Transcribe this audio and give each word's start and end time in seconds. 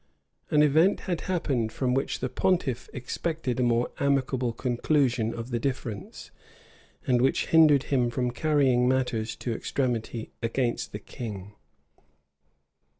[*] 0.27 0.49
An 0.49 0.63
event 0.63 1.01
had 1.01 1.21
happened 1.29 1.71
from 1.71 1.93
which 1.93 2.21
the 2.21 2.27
pontiff 2.29 2.89
expected 2.91 3.59
a 3.59 3.61
more 3.63 3.91
amicable 3.99 4.51
conclusion 4.51 5.31
of 5.31 5.51
the 5.51 5.59
difference, 5.59 6.31
and 7.05 7.21
which 7.21 7.45
hindered 7.49 7.83
him 7.83 8.09
from 8.09 8.31
carrying 8.31 8.87
matters 8.89 9.35
to 9.35 9.53
extremity 9.53 10.31
against 10.41 10.91
the 10.91 10.97
king. 10.97 11.53